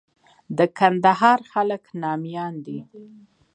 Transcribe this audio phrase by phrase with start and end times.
[0.57, 2.79] د کندهار خلک ناميان دي.